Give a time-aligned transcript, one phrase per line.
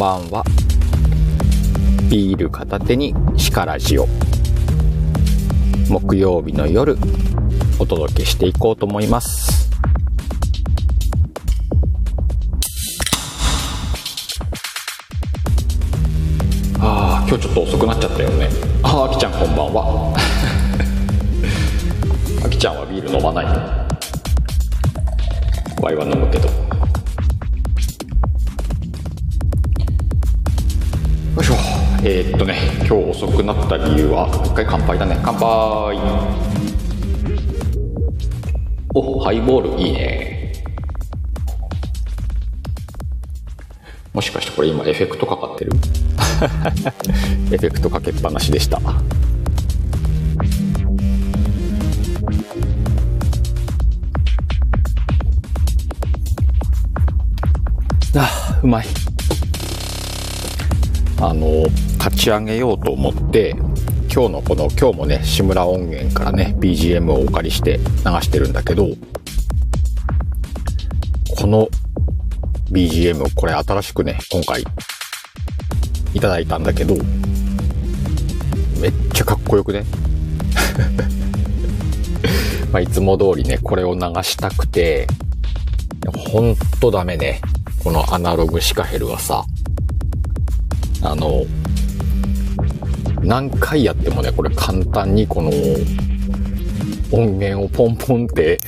[0.00, 0.42] ばんは。
[2.08, 4.08] ビール片手にシカラジオ
[5.90, 6.96] 木曜日の夜
[7.78, 9.68] お届けしていこうと思います。
[16.78, 18.48] ああ今日ちょっと遅くなっちゃったよね。
[18.82, 20.14] あああきちゃんこんばんは。
[22.42, 23.44] あきちゃんはビール飲まない
[25.82, 26.69] ワイは飲むけど。
[32.02, 35.18] えー、っとね今日遅くなった理由は一回乾杯だね。
[35.22, 35.98] 乾杯。
[38.94, 40.52] おハイボールいいね。
[44.14, 45.72] もしかしてこれ今エフェクトかかってる？
[47.52, 48.80] エフェクトかけっぱなしでした。
[58.16, 59.09] あうまい。
[61.22, 61.64] あの
[62.02, 63.50] 立ち上げようと思って
[64.12, 67.84] 今日のこの今日もね志村音源からね BGM をお借りして流
[68.22, 68.88] してるんだけど
[71.38, 71.68] この
[72.72, 74.64] BGM これ新しくね今回
[76.14, 76.94] いただいたんだけど
[78.80, 79.84] めっちゃかっこよくね。
[82.72, 85.06] まあいつも通りねこれを流したくて
[86.32, 87.42] ほんとダメね。
[87.84, 89.44] このアナログシカヘルはさ。
[91.02, 91.44] あの
[93.22, 95.50] 何回やってもねこれ簡単にこの
[97.12, 98.58] 音源をポンポンって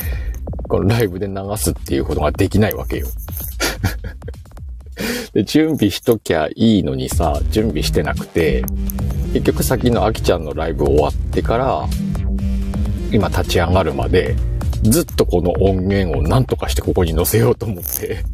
[0.69, 3.09] このライブで流すっていうことができないわけよ
[5.33, 8.65] で準備しときゃいいのにさ準備してなくて
[9.33, 11.89] 結局先のあきちゃんのライブ終わってから
[13.11, 14.37] 今立ち上がるまで
[14.83, 18.25] ずっとこの音源を何とかしてここに載せようと思って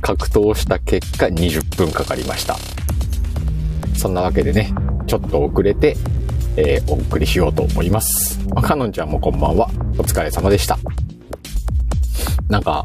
[0.00, 2.56] 格闘した結果20分かかりました。
[4.00, 4.72] そんなわけでね、
[5.06, 5.94] ちょっと遅れて、
[6.56, 8.40] えー、お送りしようと思います。
[8.48, 9.68] まあ、かのんちゃんもこんばんは。
[9.98, 10.78] お疲れ様でした。
[12.48, 12.82] なんか、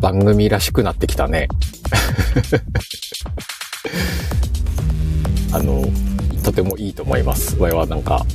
[0.00, 1.46] 番組らしくなってきたね。
[5.54, 5.84] あの、
[6.42, 7.54] とてもいいと思います。
[7.60, 8.26] 我はなんか、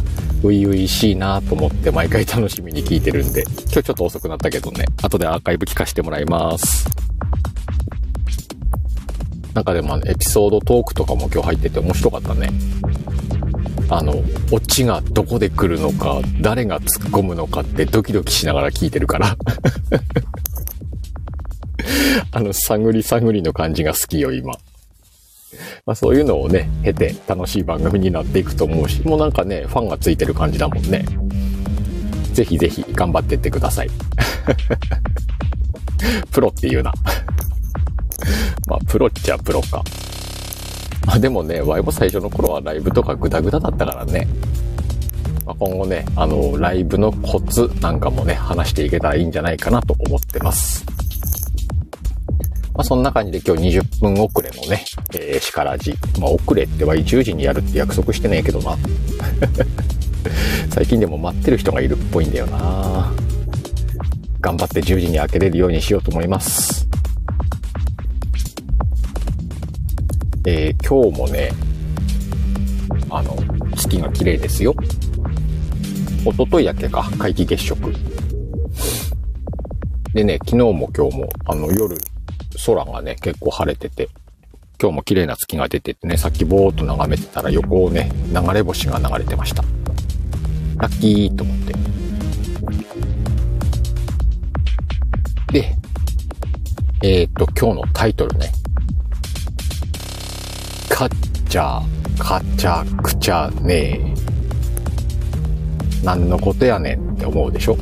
[0.42, 6.88] 初々しいなと思って毎回楽しみに聞いてるんで、今日ちょっと遅くなったけどね、後でアーカイブ聞かせてもらいます。
[9.58, 12.52] なんかでもエピソードトークとかも今日入ってて面白かったね。
[13.90, 19.36] あの、オチがどこで来るのか、誰が突っ込むのかってドキドキしながら聞いてるから。
[22.32, 24.54] あの、探り探りの感じが好きよ、今。
[25.88, 31.04] まあそういうのをね、経て楽しい番組になっていくと思うし、もうなんかね、ファンがついてる感じだもんね。
[32.32, 33.90] ぜひぜひ頑張ってってください。
[36.32, 36.94] プロって言うな。
[38.68, 39.84] まあ、プロっちゃプロか。
[41.06, 44.28] まあでもね、ワイも最初の頃はライブとかグダグダだったからね。
[45.46, 50.86] まあ、今後ね、あの、ライブのコツなんかもね、話していけたらいいんじゃないかなと思ってます。
[52.74, 55.96] まあ、そんな感じで今日20分遅れのね、えー、しからじ。
[56.20, 58.78] まあ、遅れっては10時にやるって約束してねえけどな。
[60.70, 63.12] 最近でも待ってる人がいるっぽいんだよな。
[64.42, 66.88] 頑張って10時に開けれるようにしようと思います。
[70.50, 71.52] えー、今日もね、
[73.10, 73.36] あの、
[73.76, 74.74] 月が綺麗ですよ。
[76.24, 77.94] おとといやけか、皆既月食。
[80.14, 81.98] でね、昨日も今日も、あの、夜、
[82.66, 84.08] 空がね、結構晴れてて、
[84.82, 89.64] 今日も綺麗な月が出ててね、さっきぼーっと眺めてたら横をね、流れ星が流れてました。
[90.78, 91.74] ラッキーと思って。
[95.52, 95.76] で、
[97.04, 98.54] えー、っと、今日のタイトルね、
[100.98, 101.10] かっ
[101.48, 101.80] ちゃ、
[102.18, 104.14] かちゃくちゃねえ。
[106.04, 107.78] 何のことやねんって思うでしょ？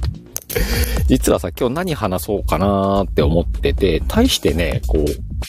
[1.08, 5.06] 実はさ、今日何話そうかなーって思ってて、大してね、こう、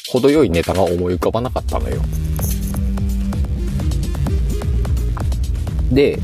[0.10, 2.02] 程よいネタが思い浮かばなかったのよ。
[5.92, 6.18] で、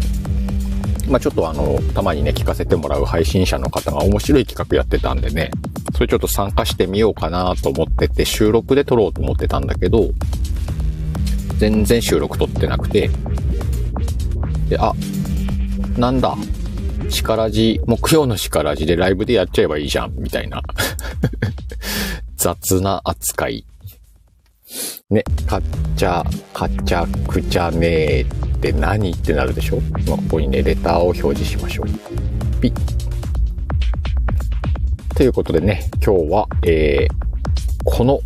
[1.09, 5.51] まあ、ちょっとあの、たまにね、聞かせてもらう配信者の方が面白い企画やってたんでね、
[5.94, 10.09] それちょっと参加してみようかなと思ってて、収録で撮ろうと思ってたんだけど、
[11.57, 13.09] 全然収録撮ってなくて、
[14.69, 14.94] で、あ、
[15.98, 16.36] なんだ、
[17.09, 20.62] 力じ、木曜の力じでライブでやっちゃえばいいじゃん、みたいな。
[22.36, 23.65] 雑な扱い。
[25.09, 25.62] ね、かっ
[25.95, 26.21] ちゃ、
[26.54, 29.80] かっちゃくちゃねーって何ってなるでしょ？
[30.06, 31.86] まあ、ここにね、レターを表示しましょう。
[32.59, 32.74] ピッ。
[35.15, 37.13] ということでね、今日は、えー、
[37.86, 38.19] この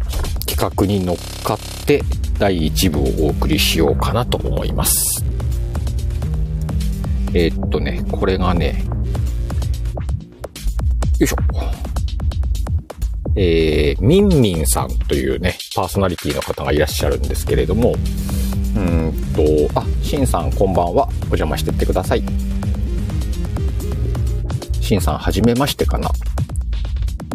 [0.47, 2.01] 企画に乗っかって
[2.39, 5.23] 第1部をお送りしようかなと思います。
[7.35, 8.83] えー、っとね、これがね、
[11.19, 11.35] よいしょ。
[13.35, 17.95] えー、ミンミンさんというね、パーソナリティの方がいらっしゃるんですけれども、
[18.75, 21.07] うんと、あ、シンさんこんばんは。
[21.21, 22.23] お邪魔してってください。
[24.81, 26.09] シンさん、はじめましてかな。
[26.09, 26.19] ちょっ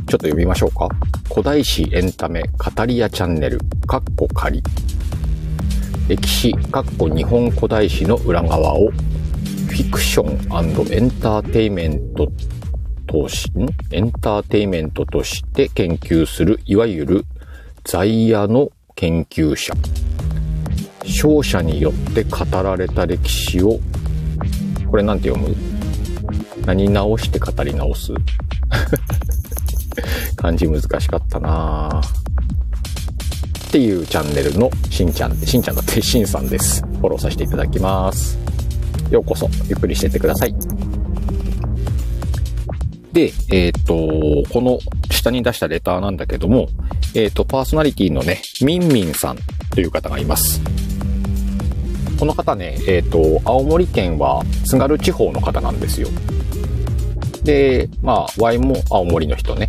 [0.04, 0.86] と読みましょうか。
[1.30, 4.62] 古代史エンタメ語り屋チャンネル、かっこ仮。
[6.06, 12.30] 歴史、かっこ日本古代史の裏側を、フィクションエンターテイメント
[13.06, 13.50] とし、
[13.92, 17.24] エンターテイメントとして研究する、いわゆる
[17.88, 19.72] 在野の研究者。
[21.04, 23.78] 勝者によって語られた歴史を、
[24.90, 25.54] これなんて読む？
[26.66, 28.12] 何直して語り直す？
[30.34, 32.02] 漢字難しかったな
[33.68, 36.82] っていうチャンネルのしんちゃん、しんちゃんだってしんさんです。
[36.82, 38.36] フォローさせていただきます。
[39.12, 40.54] ようこそ、ゆっくりしてってください。
[43.16, 43.94] で、えっ、と、
[44.52, 44.78] この
[45.10, 46.68] 下に出したレターなんだけども、
[47.14, 49.38] えっ、と、パーソナリティのね、みんみんさん
[49.70, 50.60] という方がいます。
[52.20, 56.08] この方ね、えっ、と、青森県は津軽地方の方なんですよ。
[57.42, 59.68] で、まあ、Y も青森の人ね。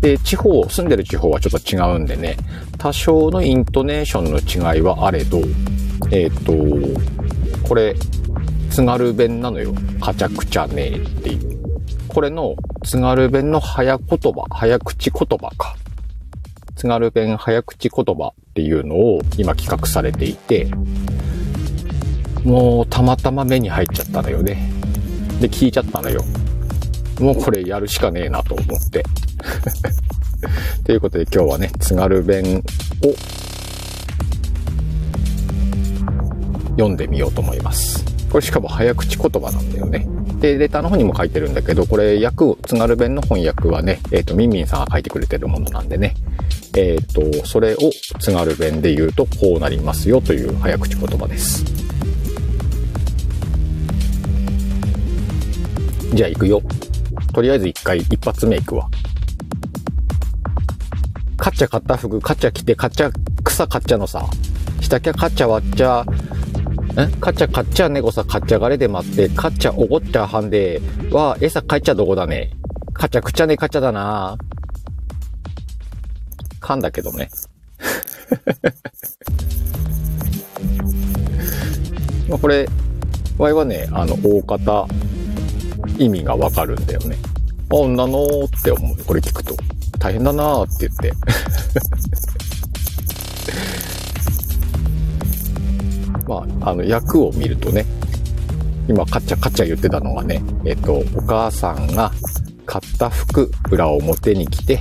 [0.00, 2.36] で、地方、住んでる地方はちょっと違うんでね、
[2.76, 5.42] 多少のイントネーションの違いはあれど、
[6.10, 6.52] えっ、と、
[7.62, 7.94] これ、
[8.72, 9.72] 津軽弁なのよ。
[10.00, 11.57] かちゃくちゃねっていう。
[12.18, 15.76] これの津軽弁の早言葉、早口言葉か。
[16.74, 20.68] 津軽弁早口言葉っていうのを今企画されていて、
[22.42, 24.68] もうたまたま目に入っちゃったのよね。
[25.40, 26.24] で、聞いちゃったのよ。
[27.20, 29.04] もうこれやるしかねえなと思って。
[30.82, 32.64] ということで今日はね、津軽弁
[33.04, 33.14] を
[36.70, 38.04] 読んでみようと思います。
[38.28, 40.08] これしかも早口言葉なんだよね。
[40.40, 46.14] で、レタの方にも書いてるんだけど、これ訳、津軽弁の翻訳はね、えっ、ー、と、ミンミンさんが書いてくれてるものなんでね。
[46.76, 47.78] えっ、ー、と、それを
[48.20, 51.64] 津軽弁で言うとこうなりますよという早口言葉です。
[56.14, 56.62] じゃあ行くよ。
[57.32, 58.88] とりあえず一回一発目行くわ。
[61.36, 63.12] カッチャ買った服、カッチャ着て、カッチャ、
[63.44, 64.24] 草カッチャのさ、
[64.80, 66.04] 下きゃカッチャ割っちゃ、
[66.96, 67.06] え？
[67.20, 70.80] カッチャカッチャ猫さ、カッチャガレで待って、カッチャおごっちゃはんで、
[71.10, 72.50] わ、餌帰っちゃどこだね。
[72.92, 74.36] カッチャくちゃねカッチャだな
[76.60, 77.30] 噛んだけどね。
[82.28, 82.68] まあこれ、
[83.38, 84.88] ワイはね、あの、大方、
[85.98, 87.16] 意味がわかるんだよね。
[87.70, 88.96] あ、女のって思う。
[89.04, 89.54] これ聞くと。
[89.98, 91.12] 大変だなーって言って。
[96.28, 97.86] まあ、あの、役を見るとね、
[98.86, 102.12] 今、カチャカチャ言ってたのがね、えっと、お母さんが
[102.66, 104.80] 買った服、裏表に着て、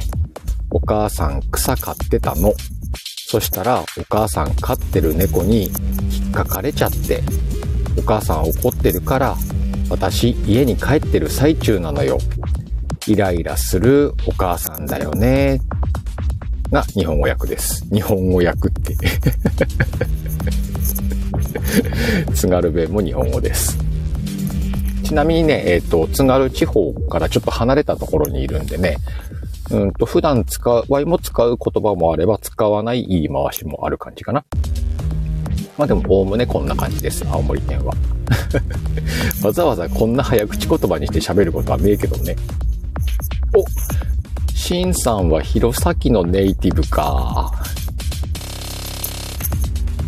[0.69, 2.53] お母さん草買ってたの。
[3.29, 5.71] そしたら、お母さん飼ってる猫に
[6.11, 7.23] 引っかかれちゃって、
[7.97, 9.35] お母さん怒ってるから、
[9.89, 12.17] 私家に帰ってる最中なのよ。
[13.07, 15.61] イライラするお母さんだよね。
[16.71, 17.85] が日本語訳です。
[17.93, 18.95] 日本語訳って
[22.33, 23.77] 津軽弁も日本語です。
[25.03, 28.97] ちなみにね、えっ、ー、と、津軽地方からちょっと離れたところにいるんでね、
[29.71, 34.43] うんと、普段使う、ワイも使う言葉もあれば使わない言い回しもある感じかな。
[35.77, 37.93] まあでも、おおむねこんな感じです、青森県は。
[39.43, 42.35] わざわざこんな早口言葉にして喋ることはねえけどね。
[43.55, 43.63] お
[44.53, 47.53] シンさんは弘前のネイティブか。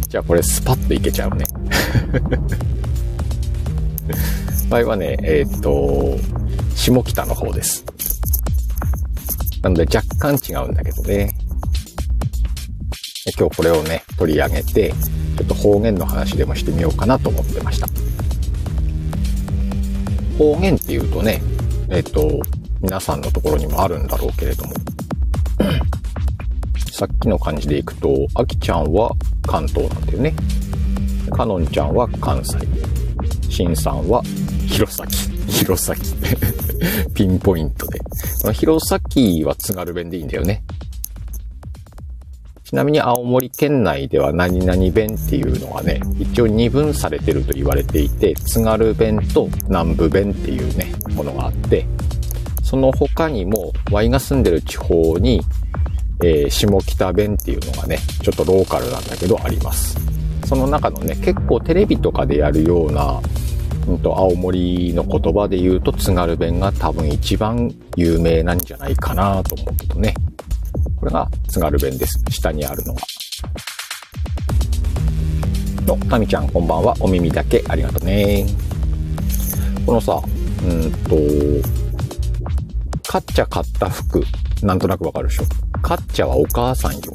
[0.10, 1.46] じゃあこれスパッといけちゃうね。
[4.68, 6.18] 場合はね、えっ、ー、と、
[6.75, 7.86] 下北の方です。
[9.62, 11.30] なので若干違うんだけどね。
[13.38, 14.96] 今日これをね、取り上げて、
[15.38, 17.86] ちょっと方言の話でもしてみようかなと思ってました。
[20.39, 21.39] 方言っていうとね、
[21.89, 22.42] えっ、ー、と、
[22.82, 24.74] 皆さんのところにもあるんだろうけれども、
[27.00, 29.10] さっきの感じでいくと、あきちゃんは
[29.48, 30.34] 関東なんだよね。
[31.32, 32.58] かのんちゃんは関西。
[33.50, 34.22] しんさんは
[34.68, 35.08] 弘前。
[35.48, 35.98] 弘前。
[37.15, 38.01] ピンポイントで。
[38.51, 40.62] 弘前は津軽弁でいいんだよね。
[42.65, 51.88] ちなみに青森県内では何々弁っていうのがね、一応二分されてると言われていて、津軽弁と南部弁っていうね、ものがあって、
[52.62, 55.39] その他にも、Y が住んでる地方に、
[56.22, 59.98] えー、下北弁っていうのがね、ちょっとローカルなんだけどあります。
[60.46, 63.22] その中のね、結構テレビとかでやるような、
[63.88, 70.14] うんと、青森の言葉で言うと津軽弁が多分一番有名なんじゃないかなと思うけどね。
[71.00, 72.22] これが津軽弁です。
[72.30, 73.02] 下にあるのが。
[75.86, 76.96] の、タミちゃんこんばんは。
[77.00, 78.46] お耳だけありがとうね。
[79.86, 80.22] このさ、
[80.64, 81.16] うんと、
[83.08, 84.24] カッチャ買った服、
[84.62, 85.44] なんとなくわかるでしょ？
[85.81, 87.13] カッチャはお母さんよ。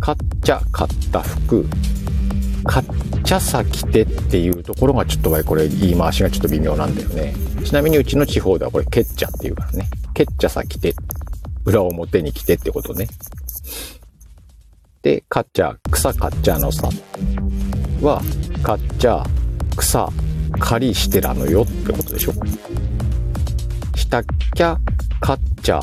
[0.00, 1.66] カッチャ買った服、
[2.64, 7.34] カッチャさ着てっていうところがちょっとこれ言い回しがちょっと微妙なんだよね。
[7.64, 9.88] ちなみにうちの地方ではこれケッチャっていうからね。
[10.14, 10.94] ケッチャさ着て、
[11.64, 13.08] 裏表に着てってことね。
[15.02, 16.88] で、カッチャ、草カッチャのさ
[18.02, 18.22] は、
[18.62, 19.24] カッチャ、
[19.76, 20.10] 草、
[20.58, 22.32] 狩りしてらのよってことでしょ。
[23.94, 24.24] したっ
[24.54, 24.78] きゃ、
[25.20, 25.80] カッチャ、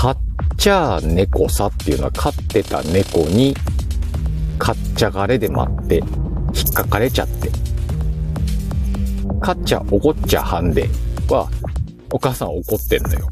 [0.00, 0.16] カッ
[0.56, 3.54] チャー猫さっていうのは飼ってた猫に、
[4.58, 6.02] カッチャガレで待って、引
[6.70, 7.50] っかかれちゃって。
[9.42, 10.88] カッチャおごっちゃはんで
[11.28, 11.50] は、
[12.10, 13.28] お母さん怒ってんのよ。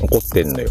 [0.00, 0.70] 怒ってんのよ。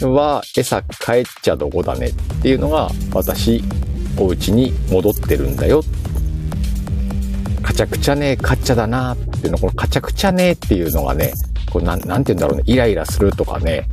[0.12, 3.64] は、餌帰っちゃどこだねっていうのが、私、
[4.18, 5.82] お家に戻ってるんだよ。
[7.62, 11.32] かちゃくちゃねえ、かっちゃだなーっていうの、このかちゃくちゃねえっていうのがね、
[11.76, 13.86] こうなん、なんて言うんだろうね、イライラするとかね、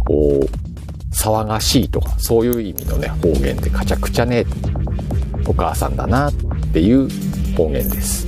[0.00, 4.44] こう、騒がしいとか、そういう意味のね、方言ってかちゃくちゃね、
[5.46, 6.32] お母さんだなっ
[6.72, 7.08] ていう
[7.56, 8.26] 方言です。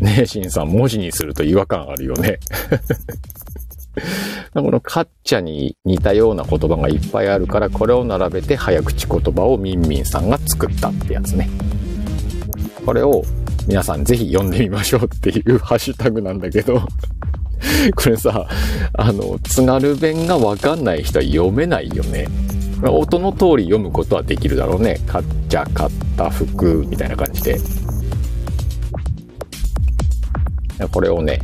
[0.00, 2.40] ねえ、しんさん、文字にすると違和感あるよね。
[4.52, 11.48] このカッチャに似たような言葉がいっぱいあるから、これを並べて早口言葉をミンミンさんが作ったってやつね。
[12.84, 13.24] これを
[13.66, 16.86] 皆さんぜひ読んでみましょうっていうハッシュタグなんだけど
[17.96, 18.48] これさ、
[18.94, 22.28] あの、津軽弁がわかんない人は読めないよね。
[22.82, 25.00] 音の通り読むことはできるだろうね。
[25.06, 27.58] カッチャ、買った服、みたいな感じで。
[30.92, 31.40] これをね、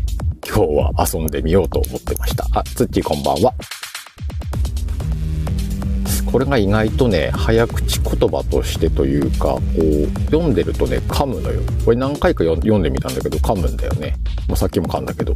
[0.47, 2.47] 今日は遊んでみようと思ってました。
[2.53, 3.55] あ、つっちこんばんは。
[6.33, 11.61] これが意外とね、早口言葉としてというか、こう、読んでるとね、噛むのよ。
[11.85, 14.15] これ何回か読んでみたんだけど、噛むんだよね。
[14.49, 15.35] もうさっきも噛んだけど。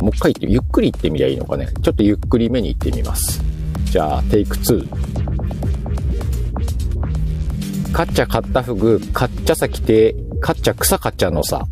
[0.00, 1.68] もう一回言って、ゆっくり言ってみりゃいいのかね。
[1.82, 3.42] ちょっとゆっくりめに言ってみます。
[3.84, 4.88] じゃあ、テイク2。
[7.92, 11.66] カッチャ買ったフグ、カッチャさ来て、カッチャ草カッチャのさ。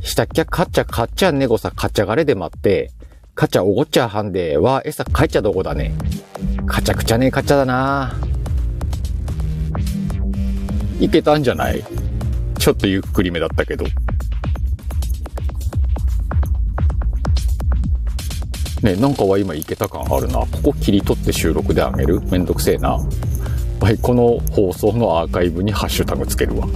[0.00, 2.92] したっきゃカッチャカッチャネゴさカッチャガレで待って、
[3.38, 5.94] カチャおごっちゃはんで、わ、餌帰っちゃどこだね。
[6.66, 8.12] カチャクチャねカチャだな
[10.98, 11.84] いけたんじゃない？
[12.58, 13.84] ちょっとゆっくりめだったけど。
[18.82, 20.40] ねなんかは今いけた感あるな。
[20.40, 22.20] ここ切り取って収録であげる？
[22.22, 22.98] めんどくせえな。
[23.80, 26.66] はい、この放送のアーカイブにハッシュタグつけるわ。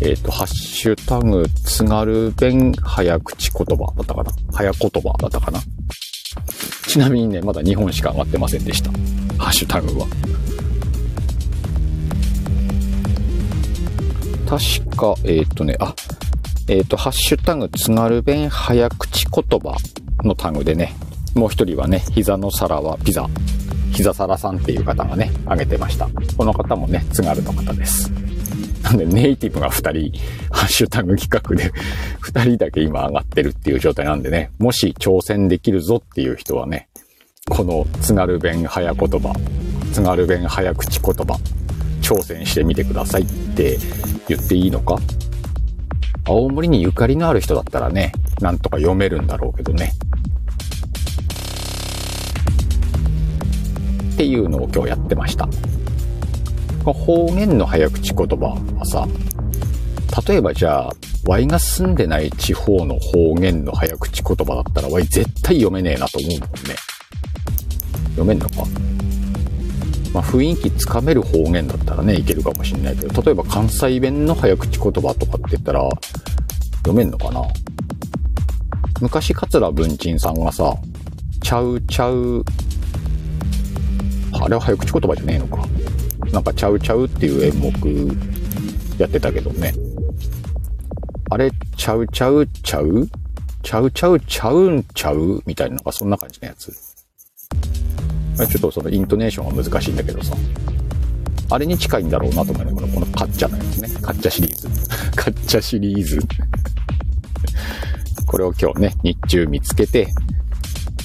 [0.00, 4.32] えっ、ー、と、ハッシュタグ、津軽弁早口言葉だったかな？
[4.52, 5.60] 早言葉だったかな？
[6.88, 8.90] ちなみにね、まだ2本しか上がってませんでした。
[9.42, 10.06] ハッシュタグは。
[14.46, 15.94] 確か、えっ、ー、とね、あ、
[16.68, 19.76] えっ、ー、と、ハッシュタグ、津軽弁早口言葉
[20.22, 20.94] のタグでね、
[21.34, 23.26] もう一人はね、膝の皿はピザ、
[23.92, 26.08] 膝皿さんっていう方がね、あげてました。
[26.36, 28.23] この方もね、津軽の方です。
[28.84, 30.18] なんでネイティブが2人、
[30.50, 31.72] ハッシュタグ企画で
[32.22, 36.88] 2人だけ今上がってるっていう状態なんでね、もし挑戦できるぞっていう人はね、
[37.48, 39.34] この津軽弁早言葉、
[39.92, 41.38] 津軽弁早口言葉、
[42.02, 43.26] 挑戦してみてくださいっ
[43.56, 43.78] て
[44.28, 44.98] 言っていいのか
[46.26, 49.92] 青森にゆかりのある人だったらね、なんとか読めるんだろうけどね。
[54.12, 55.48] っていうのを今日やってました。
[56.92, 59.06] 方言の早口言葉はさ、
[60.28, 60.92] 例えばじゃあ、
[61.26, 66.48] Y が住んでない地方の方言の早口言葉だったら Y 絶対読めねえなと思うもんね。
[68.10, 68.64] 読めんのか？
[70.12, 75.88] まあ、雰囲気つかめる方言だったらね、いけるかもしんないけど、例えば関西弁の早口言葉とかって言ったら、
[76.78, 77.42] 読めんのかな？
[79.00, 80.76] 昔、桂文鎮さんがさ、
[81.42, 82.44] ちゃうちゃう、
[84.32, 85.66] あれは早口言葉じゃねえのか。
[86.32, 87.72] なんかちゃうちゃうっていう演目
[88.98, 89.74] やってたけどね。
[91.30, 93.08] あれ、ちゃうちゃうちゃう？
[93.62, 95.42] ちゃうちゃうちゃうんちゃう？
[95.46, 96.72] みたいな、なんかそんな感じのやつ。
[98.36, 100.36] ちょっとそのイントネーションが難しいんだけどさ。
[101.50, 103.88] あれに近いんだろうなと思いながら、このカッチャのやつね。
[104.00, 104.68] カッチャシリーズ。
[105.14, 106.18] カッチャシリーズ。
[108.26, 110.08] これを今日ね、日中見つけて、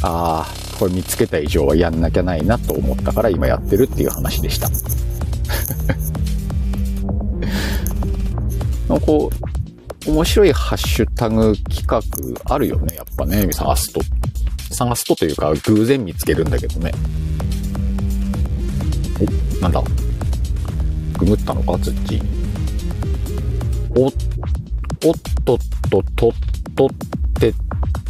[0.02, 4.70] ああ、これ見つけた以上はやんなきゃないなと思ったから今やってるっていう話でした。
[8.88, 9.30] なんかこ
[10.08, 12.02] う、面白いハッシュタグ企画
[12.54, 14.02] あるよね、やっぱね、探すと。
[14.72, 16.92] 探すとというか、偶然見つけるんだけどね。
[19.60, 19.84] お、なんだ？
[21.18, 21.94] ググったのか土。
[23.96, 24.12] お、おっ
[25.02, 25.14] とっ
[25.44, 25.58] と、
[26.16, 26.34] とっ
[26.76, 26.90] とっ
[27.40, 27.54] てっ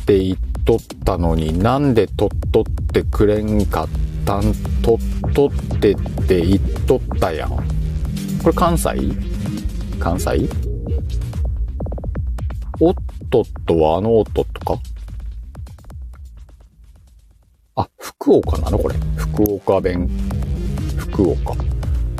[0.05, 3.87] て言ってとったのになんでとっとってくれんかっ
[4.23, 4.53] たん？
[4.83, 5.95] とっとってっ
[6.27, 7.49] て言っとったやん。
[7.49, 7.63] こ
[8.45, 8.85] れ関西？
[9.99, 10.47] 関西？
[12.79, 12.93] おっ
[13.31, 14.79] とっとはあのおっとっとか？
[17.75, 18.95] あ、福岡なのこれ。
[19.15, 20.07] 福岡弁。
[20.97, 21.55] 福岡。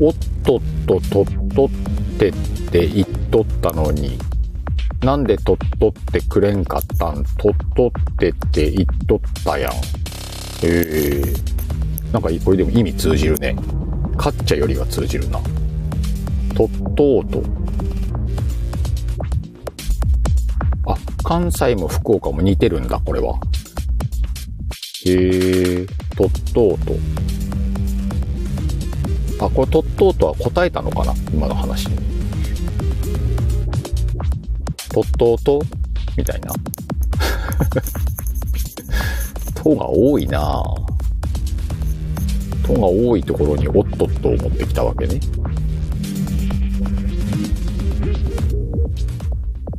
[0.01, 0.13] おっ
[0.44, 1.70] とっととっとっ
[2.18, 2.34] てっ
[2.72, 4.18] て言っとったのに、
[5.01, 7.24] なんでとっとってくれんかったん？
[7.38, 9.72] とっとってって言っとったやん。
[10.62, 13.56] えー、なんかこれでも意味通じるね。
[14.18, 15.39] かっちゃよりは通じるな。
[16.53, 17.44] とっとうと。
[20.86, 23.39] あ、関西も福岡も似てるんだ、これは。
[25.06, 25.86] へえ、
[26.18, 26.96] とっとうと。
[29.46, 31.13] あ、これとっとうとは答えたのかな？
[31.34, 32.18] 今の話に。
[34.89, 35.62] とっとうと
[36.17, 36.53] みたいな。
[39.55, 40.63] とが多いな
[42.65, 45.19] とが多いところにおっとっとを持ってきたわけね。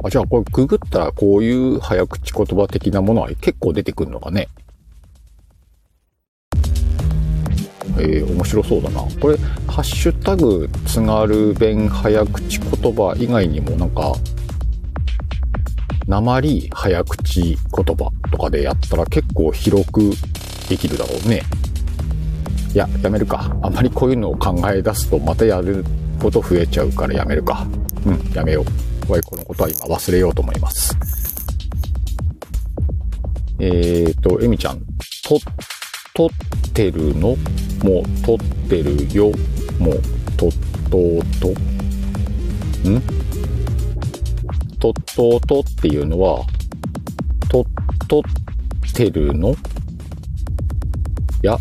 [0.02, 4.48] あ、じゃあこれググったらこういう早口言葉的なものは結構出てくるのかね。
[7.98, 9.02] えー、面白そうだな。
[9.20, 14.14] これ、ハッシュタグ津軽弁早口言葉以外にもなんか
[16.06, 20.12] 鉛早口言葉とかでやったら結構広く
[20.68, 21.42] できるだろうね。
[22.74, 23.56] いや、やめるか。
[23.62, 25.84] あんまりこういうのを考え出すとまたやる
[26.20, 27.66] こと増えちゃうからやめるか。
[28.06, 28.64] うん、やめよう。
[29.06, 30.96] ここのことは今忘れようと思います。
[33.58, 34.78] えーと、えみちゃん、
[35.24, 35.38] と、
[36.14, 36.28] 撮っ
[36.72, 37.36] てるの？
[37.82, 39.32] も撮ってるよ
[39.78, 39.94] も
[40.36, 40.50] とっ
[40.90, 40.98] と
[41.40, 41.48] と。
[42.88, 43.02] ん？
[44.80, 46.42] とっととっていうのは、
[47.50, 47.66] と、
[48.08, 48.22] とっ
[48.94, 49.52] てるの？
[49.52, 49.56] い
[51.42, 51.58] や、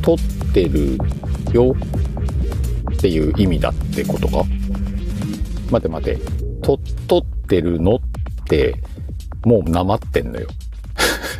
[0.00, 0.16] とっ
[0.54, 0.96] てる
[1.52, 1.76] よ？
[2.94, 4.42] っていう意味だってことか？
[5.70, 6.16] 待て待て。
[6.62, 8.00] と、とってるのっ
[8.46, 8.74] て、
[9.44, 10.48] もうなまってんのよ。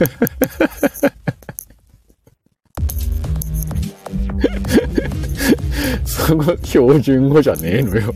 [6.04, 8.14] その標準語じゃねえのよ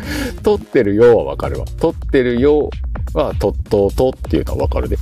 [0.42, 1.66] 撮ってるようはわかるわ。
[1.80, 2.70] 撮ってるよ
[3.14, 4.96] うは、とっととっていうのはわかるで。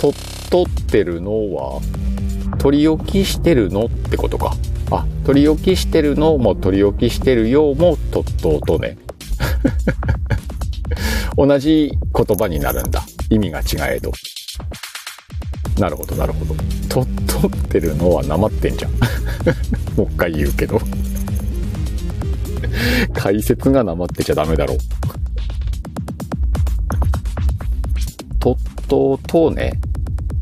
[0.00, 0.12] と、
[0.50, 1.80] 撮ってるのは、
[2.58, 4.56] 取り置きしてるのってことか。
[4.90, 8.96] あ、取り置きしてるのも取り置きしてるようもとっととね。
[11.36, 13.04] 同じ言葉になるんだ。
[13.30, 14.12] 意味が違えど。
[15.78, 16.54] なるほど、なるほど。
[16.88, 18.92] と、撮ってるのはなまってんじゃん。
[19.96, 20.80] もう一回言うけど。
[23.12, 24.78] 解説がなまってちゃダメだろう。
[28.38, 29.72] とっととね。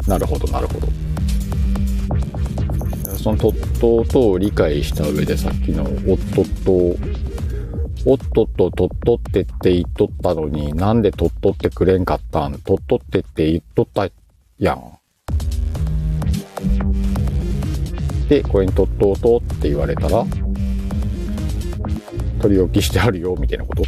[0.07, 0.87] なるほど、なるほど。
[3.17, 6.73] そのとっととを理解した上でさっきのおっとっと、
[8.09, 12.61] おっとっととっとってって言っとったのになんでとっとってくれんかったん？
[12.61, 14.09] とっとってって言っとった
[14.59, 14.93] やん。
[18.29, 20.25] で、これにとっととって言われたら
[22.41, 23.83] 取り置きしてあるよ、みたいなこと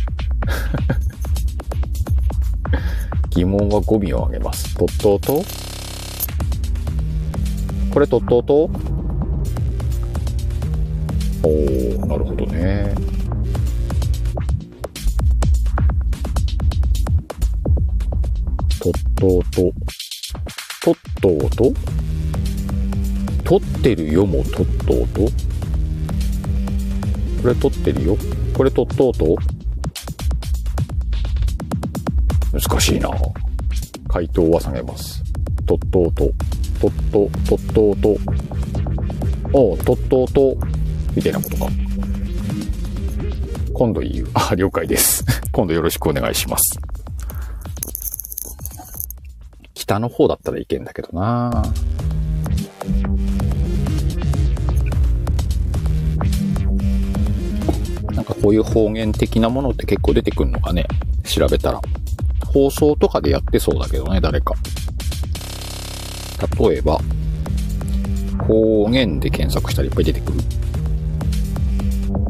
[3.30, 4.76] 疑問は語尾を上げます。
[4.76, 5.44] とっとうと
[7.90, 8.70] これとっとうと
[11.42, 12.94] おー、なるほどね。
[18.80, 19.72] とっとうと。
[20.80, 21.72] とっとうと
[23.44, 25.20] 取ってるよもとっとうと
[27.42, 28.16] これ取ってるよ。
[28.58, 29.36] これ取っとうと？
[32.52, 33.08] 難しいな
[34.08, 35.22] 回答は下げます。
[35.64, 36.28] 取っとうと、
[36.80, 38.16] 取っと、取っとうと、
[39.52, 40.56] おう、取っとうと、
[41.14, 41.66] みたいなことか。
[43.72, 44.28] 今度言う。
[44.34, 45.24] あ、了解です。
[45.52, 46.80] 今度よろしくお願いします。
[49.74, 51.62] 北の方だったらいけんだけどなな
[58.28, 60.86] かこういう方言的なものって結構出てくるのかね？
[61.24, 61.80] 調べたら。
[62.52, 64.54] 放送とかでやってそうだけどね、誰か。
[66.58, 67.00] 例えば、
[68.46, 70.38] 方言で検索したらいっぱい出てくる。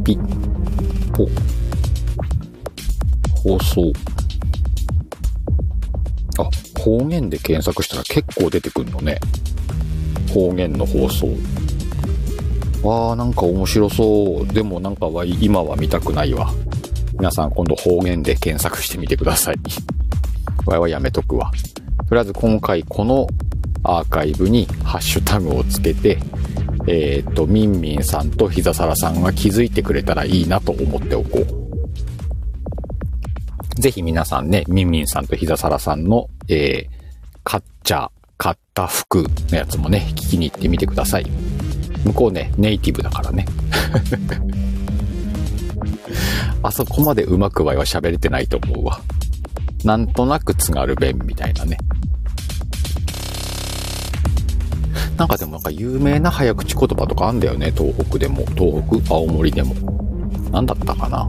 [0.05, 1.29] ピッ、ポ、
[3.43, 3.93] 放送。
[6.39, 9.19] あ、方言で検索したら結構出てくるのね。
[10.33, 11.29] 方言の放送。
[12.83, 14.47] わーなんか面白そう。
[14.47, 16.53] でもなんかは今は見たくないわ。
[17.15, 19.57] 皆さん今度方言で検索してみてください。
[20.67, 21.51] わいはやめとくわ。
[22.09, 23.27] とりあえず今回この
[23.83, 26.19] アーカイブにハッシュタグをつけて、
[26.87, 31.45] えっ、と、ミンミンさんとひざさらさんが気づいてくれたらいいなと思っておこう。
[33.81, 36.89] ぜひ皆さんね、ミンミンさんとひざさらさんの、えー、
[37.45, 41.27] 買っちゃ、買った服のやつもね、聞きに行ってみてください。
[42.09, 43.45] 向こうね、ネイティブだからね。
[46.63, 49.01] あそこまでうまくわいは喋れてないと思うわ。
[49.85, 51.77] なんとなく津軽弁みたいなね。
[55.17, 58.47] なんかでもなんか有名な早口言葉とかあんだよね、東北でも。
[58.57, 59.75] 東北青森でも。
[60.51, 61.29] なんだったかな。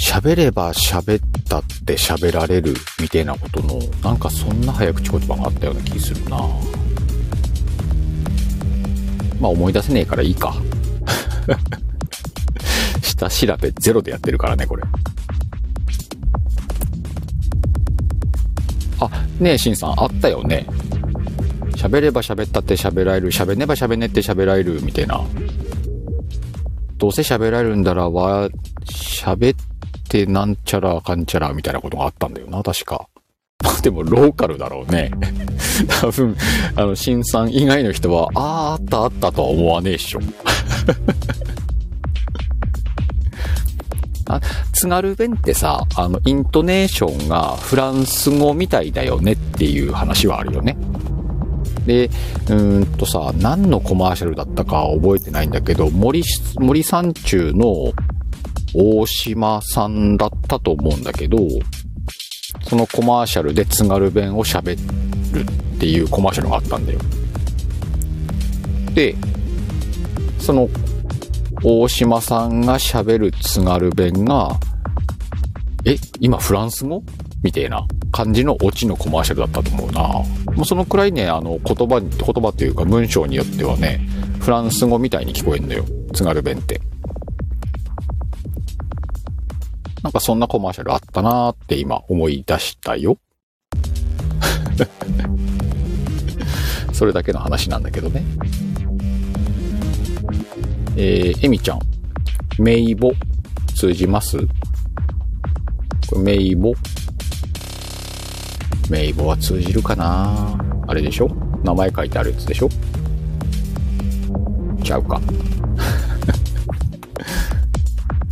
[0.00, 6.38] 喋れば喋ったって喋られるみたいなことの、なんかそんな早口言葉があったような気するな
[9.38, 10.56] まあ思い出せねえからいいか。
[13.02, 14.82] 下調べゼロでやってるからね、これ。
[19.00, 20.66] あ、ねえ、しんさん、あったよね。
[21.76, 25.20] 喋れば喋ったって喋られる、喋ねば喋ねって喋られる、みたいな。
[26.96, 28.48] どうせ喋られるんだらは、
[28.86, 29.69] 喋っ
[30.10, 33.08] てなんちゃらかんちゃらみたいなことがあったんだよな、確か。
[33.82, 35.10] でも、ローカルだろうね。
[36.00, 36.36] 多分、
[36.74, 40.20] あの、新さん以外の人は、ああ、あったあったとは思わねえっしょ。
[44.26, 44.40] あ、
[44.72, 50.76] 津軽弁ってさ、あの、イントネーションがフランス語みたいだよねっていう話はあるよね。
[51.86, 56.22] で、うーんとさ、何のコマーシャルだったか覚えてないんだけど、森、
[56.58, 57.92] 森山中の
[58.74, 61.38] 大島さんだったと思うんだけど、
[62.64, 64.76] そのコマーシャルで津軽弁を喋
[65.32, 67.00] るっていうコマーシャルがあったんだよ。
[68.94, 69.14] で、
[70.38, 70.68] その
[71.62, 74.58] 大島さんが喋る津軽弁が、
[75.84, 77.02] え、今フランス語？
[77.42, 80.02] みたいな感じのオチのコマーシャルだったと思うな。
[80.54, 82.10] もうそのくらいね、あの、言葉、言
[82.42, 84.06] 葉っていうか文章によってはね、
[84.40, 85.86] フランス語みたいに聞こえるんだよ。
[86.12, 86.80] 津軽弁って。
[90.02, 93.18] なんかそんなコマーシャルあったなーって今思い出したよ。
[96.92, 98.24] それだけの話なんだけどね。
[100.96, 101.80] えー、エミちゃん。
[102.58, 103.12] 名簿。
[103.74, 104.38] 通じます？
[106.08, 106.74] これ名簿？
[108.90, 110.58] 名簿は通じるかな？
[110.86, 111.28] あれでしょ？
[111.62, 112.68] 名前書いてあるやつでしょ？
[114.82, 115.20] ちゃうか。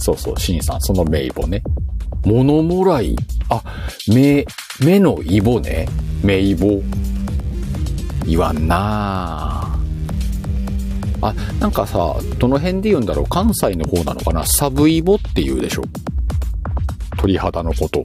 [0.09, 1.62] そうそう、シンさん、その名簿ね。
[2.25, 3.14] 物もらい。
[3.51, 3.62] あ、
[4.09, 4.47] 目、
[4.81, 5.87] 目のイボね。
[6.23, 6.83] 名簿。
[8.27, 9.79] 言わんな
[11.21, 15.83] あ、なんかさ、どの辺で言うんだろう関西の方なのかなサブイボって言うでしょ
[17.18, 18.05] 鳥肌のこと。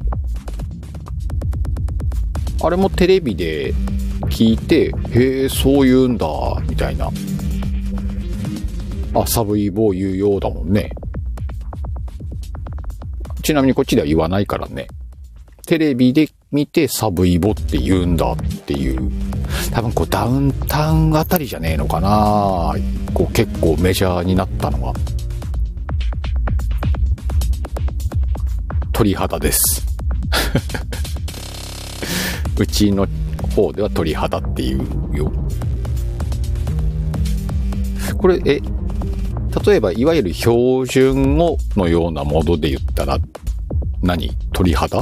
[2.66, 3.74] あれもテレビで
[4.30, 6.28] 聞いて、へえ、そう言うんだ、
[6.68, 7.10] みたいな。
[9.14, 10.92] あ、サブイボ言うようだもんね。
[13.44, 14.88] ちなみにこっちでは言わないからね。
[15.66, 19.12] テレビで見てサブイボって言うんだっていう。
[19.72, 22.74] 多分こうダウンタウンあたりじゃねえのかな
[23.14, 24.94] こう結構メジャーになったのは。
[28.94, 29.86] 鳥肌です。
[32.58, 33.06] うちの
[33.56, 35.32] 方では鳥肌っていうよ。
[38.18, 38.62] これ、え、
[39.66, 43.18] 例えば、いわゆる標準語のようなもので言ったら
[44.02, 45.02] 何、鳥肌？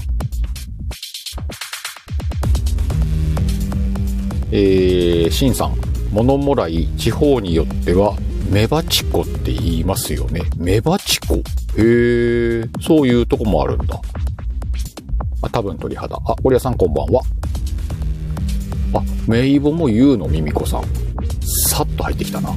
[4.52, 5.76] えー、シンさん。
[6.12, 8.16] 物もらい、地方によっては、
[8.50, 10.42] メバチコって言いますよね。
[10.58, 11.36] メバチコ？
[11.36, 11.42] へ
[11.78, 14.00] え、そういうとこもあるんだ。
[15.42, 16.18] あ、多分鳥肌。
[16.18, 17.22] あ、オリアさんこんばんは。
[18.94, 20.84] あ、メイボも言うの、ミミコさん。
[21.70, 22.54] さっと入ってきたな。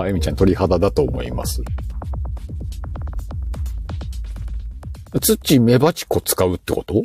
[0.00, 1.62] あ、エミちゃん鳥肌だと思います。
[5.20, 7.02] 土メバチコ使うってこと？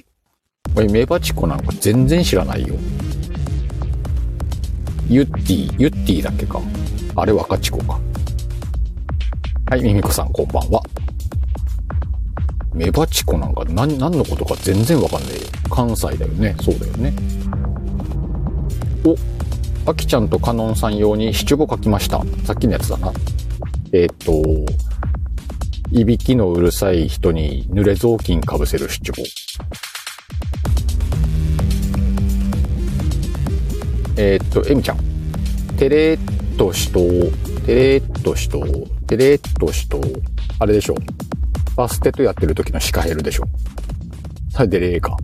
[0.90, 2.76] メバチコなんか全然知らないよ。
[5.10, 6.62] ユッティ、ユッティだけか？
[7.16, 8.00] あれ若ち子か。
[9.70, 10.82] はい、ミミコさんこんばんは。
[12.74, 15.42] メバチコなんか何、何のことか全然わかんねえよ。
[15.70, 16.56] 関西だよね。
[16.62, 17.14] そうだよね。
[19.04, 19.16] お、
[19.90, 22.22] あきちゃんとカノンさん用に七五書きました。
[22.44, 23.14] さっきのやつだな。
[23.94, 24.74] えっ、ー、と、
[25.94, 29.24] いびきのうるさい人に濡れ雑巾かぶせる七五。
[34.18, 34.98] えっ、ー、と、エミちゃん。
[35.78, 37.00] テレッとしと、
[37.66, 38.60] テレッとしと、
[39.08, 40.02] テレッとしと、
[40.60, 40.96] あれでしょ。
[41.78, 43.46] バステとやってる時のシカヘルでしょ。
[44.52, 45.16] それでレーか。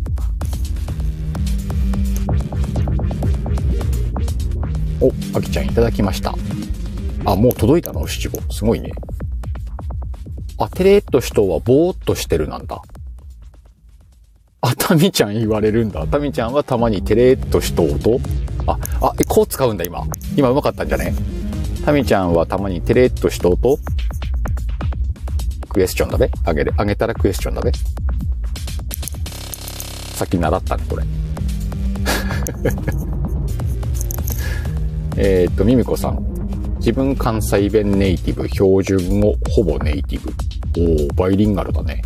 [5.04, 6.34] お、あきちゃんいただきました。
[7.26, 8.08] あ、もう届いたの？
[8.08, 8.40] 七五。
[8.50, 8.92] すごいね。
[10.58, 12.82] あ、テレーっとしとはぼーっとしてるなんだ。
[14.62, 16.08] あ、たみちゃん言われるんだ。
[16.08, 18.00] たみちゃんはたまにテレーっとしとう？
[18.00, 18.22] と
[18.66, 20.06] あ、あ、こう使うんだ今。
[20.38, 21.14] 今うまかったんじゃね？
[21.84, 23.58] たみちゃんはたまにテレーっとしとう？
[23.58, 23.78] と
[25.68, 26.74] クエスチョンだべあげる。
[26.78, 27.72] あげたらクエスチョンだべ
[30.14, 31.04] さっき習ったね、これ。
[35.16, 36.34] えっと、ミミコさん。
[36.78, 40.34] 自分関西弁ネイティブ、標準語ほぼネイティブ。
[40.82, 42.02] おー、バイリンガルだね。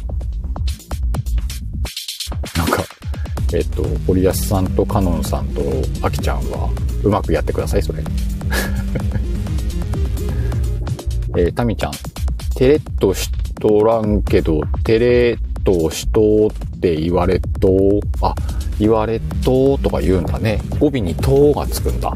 [2.56, 2.84] なんか、
[3.54, 5.62] えっと、堀安さんとカノンさんと
[6.04, 6.70] アキちゃんは、
[7.04, 8.04] うまくやってください、それ。
[11.38, 11.92] えー、タミちゃん。
[12.56, 18.36] テレッとしとらんけど、テレッとしとって言われと、あ、
[18.80, 20.62] 言われととか言うんだね。
[20.80, 22.14] 語尾にとがつくんだ。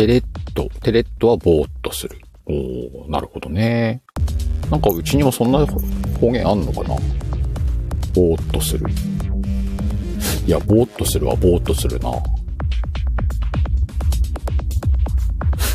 [0.00, 2.16] テレット、テレットはぼーっとする。
[2.46, 4.00] おー、なるほどね。
[4.70, 6.96] なんかうちにもそんな方言あんのかな？
[8.14, 8.86] ぼーっとする。
[10.46, 12.10] いや、ぼーっとするはぼーっとするな。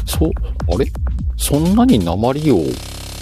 [0.07, 0.31] そ、
[0.73, 0.91] あれ？
[1.37, 2.63] そんなに鉛を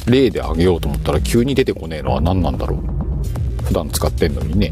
[0.08, 3.64] 例であげようと思ったら急に出てこねえのは何なんだろう？
[3.66, 4.72] 普段使ってんのにね。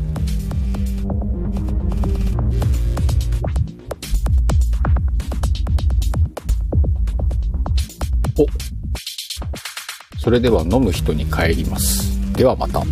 [10.19, 12.33] それでは飲む人に帰ります。
[12.33, 12.83] ではまた。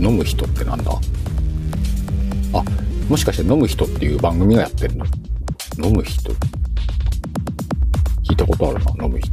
[0.00, 0.92] 飲む人ってなんだ？
[2.54, 2.64] あ、
[3.08, 5.04] もしかして飲む人っていう番組がやってんの？
[5.82, 6.32] 飲む人
[8.22, 9.32] 聞いたことあるな、飲む人。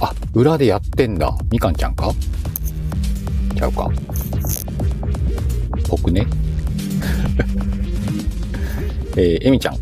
[0.00, 1.36] あ、裏でやってんだ。
[1.50, 2.10] みかんちゃんか？
[3.54, 3.90] ちゃうか
[5.88, 6.26] 僕ね。
[9.16, 9.76] えー、えみちゃん。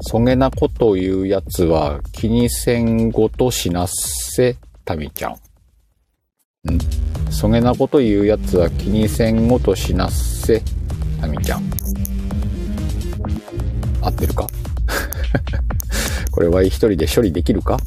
[0.00, 3.88] そげなこと言うやつは気にせんごとしなっ
[4.34, 5.32] せ、たみちゃん。
[5.32, 5.36] ん
[7.30, 10.60] そげなこと言うやつは気にせんごとしなっせ、
[11.20, 11.62] タミちゃん。
[14.02, 14.48] 合ってるか？
[16.32, 17.78] これは一人で処理できるか？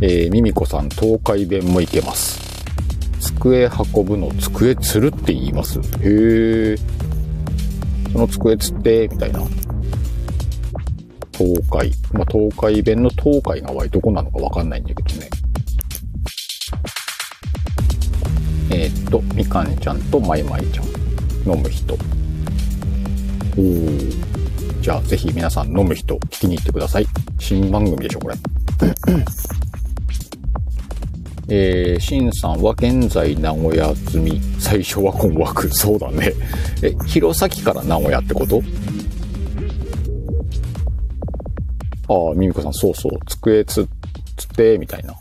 [0.00, 2.40] えー、ミミコさん、東海弁もいけます。
[3.20, 5.78] 机運ぶの机つるって言います。
[5.78, 6.76] へえ。
[8.14, 9.42] その机つって、みたいな。
[11.36, 11.92] 東海。
[12.12, 15.28] まあ、東海弁の東海が割どこなのかわかんないんだけどね。
[18.70, 20.86] えー、っと、みかんちゃんとまいまいちゃん。
[21.50, 21.94] 飲む人。
[21.94, 24.24] おー。
[24.80, 27.06] じゃあ、ぜひ皆さん飲む人、聞きに行ってください。
[27.38, 28.34] 新番組でしょ、これ。
[31.48, 34.40] えー、シンさんは現在名古屋済み。
[34.58, 35.68] 最初は困惑。
[35.68, 36.32] そうだね。
[36.82, 38.62] え、弘前から名古屋ってこと？
[42.08, 43.12] ああ、ミミコさん、そうそう。
[43.26, 43.86] 机つ、
[44.36, 45.14] つって、みたいな。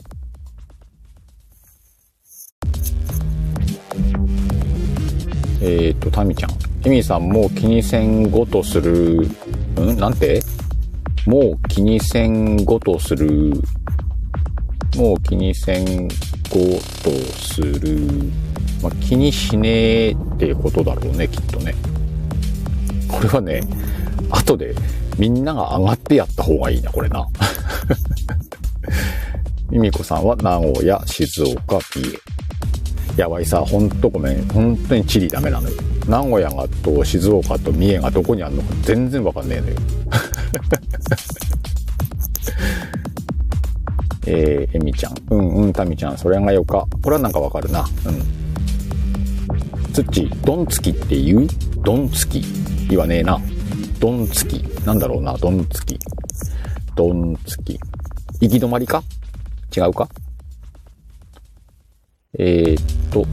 [5.66, 6.52] えっ、と、タミちゃん。
[6.86, 9.22] エミさんもう気にせんごとする、
[9.80, 9.98] ん？
[9.98, 10.42] なんて？
[11.26, 13.54] もう気にせんごとする、
[14.98, 16.10] もう気にせんご
[17.02, 18.10] とする、
[18.82, 21.74] まあ、気にしねえってことだろうね、きっとね。
[23.08, 23.62] これはね、
[24.30, 24.76] 後で
[25.18, 27.26] みんなが上がってやった方がいいな、これな。
[29.72, 32.33] ミミコさんは名古屋、静岡、三重。
[33.18, 34.48] やばいさ、ほんとごめん。
[34.48, 35.76] 本当にチリダメなのよ。
[36.08, 39.76] 名古屋がと静岡と三重がどこにあるのか全然わかんねえのよ。
[44.26, 45.16] えー、えみちゃん。
[45.30, 46.18] うんうん、たみちゃん。
[46.18, 46.88] それがよか。
[47.02, 47.86] これはなんかわかるな。
[48.06, 48.22] うん。
[49.94, 51.48] つっち、どんつきって言う？
[51.84, 52.42] どんつき。
[52.90, 53.40] 言わねえな。
[54.00, 54.64] どんつき。
[54.86, 56.00] なんだろうな、どんつき。
[56.96, 57.80] どんつき。
[58.42, 59.04] 行き止まりか？
[59.76, 60.10] 違うか？
[62.40, 63.28] えー、っと、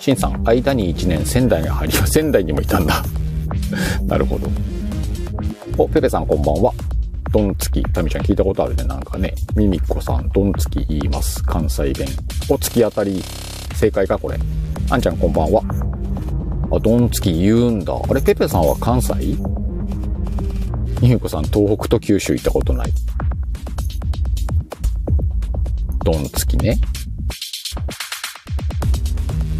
[0.00, 3.04] しんさん、間に1年仙台に入り、 仙台にもいたんだ。
[4.06, 4.50] なるほど。
[5.78, 6.72] お、ペペさんこんばんは。
[7.32, 7.80] ドンツキ。
[7.80, 8.82] タミちゃん聞いたことあるね。
[8.84, 9.34] なんかね。
[9.54, 11.40] ミミコさん、ドンツキ言います。
[11.44, 12.08] 関西弁。
[12.48, 13.22] お、突き当たり。
[13.76, 14.36] 正解かこれ。
[14.90, 15.62] あんちゃんこんばんは。
[16.72, 17.94] あ、ドンツキ言うんだ。
[17.94, 19.14] あれ、ペペさんは関西？
[21.00, 22.92] ミミコさん、東北と九州行ったことない。
[26.04, 26.80] ドンツキね。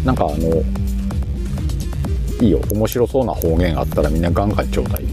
[0.05, 0.63] なんかあの、
[2.41, 2.59] いいよ。
[2.71, 5.03] 面白そうな方言あったらみんなガンガンちょうだい。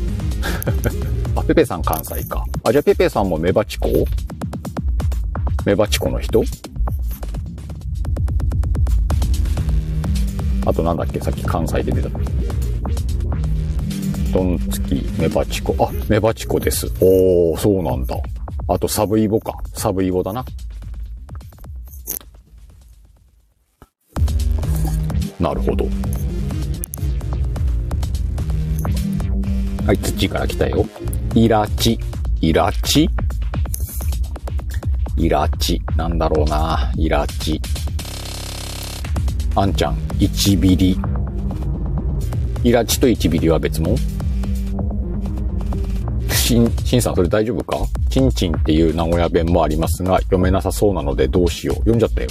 [1.37, 2.45] あ、ペペさん関西か。
[2.65, 3.89] あ、じゃあペペさんもメバチコ？
[5.67, 6.43] メバチコの人？
[10.65, 11.21] あとなんだっけ？
[11.21, 12.09] さっき関西で出た。
[14.33, 15.75] ドンツキ、メバチコ？
[15.79, 16.87] あ、メバチコです。
[17.01, 18.17] おー、そうなんだ。
[18.69, 19.55] あとサブイボか。
[19.75, 20.45] サブイボだな。
[25.41, 25.87] なるほど。
[29.87, 30.85] はい、土から来たよ。
[31.35, 31.99] イラチ。
[32.41, 33.09] イラチ？
[35.17, 35.81] イラチ。
[35.97, 36.93] なんだろうな。
[36.97, 37.61] イラチ。
[39.55, 40.99] あんちゃん、1ビリ。
[42.65, 43.97] イラチと1ビリは別物？
[46.33, 47.79] しん、しんさんそれ大丈夫か？
[48.11, 51.77] チンチンっていう名古屋弁もありますが、読めなさそうなのでどうしよう。
[51.77, 52.29] 読んじゃったよ。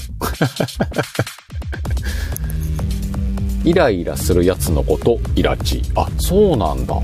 [3.67, 5.81] イライラするやつのこと、イラチ。
[5.93, 6.95] あ、そうなんだ。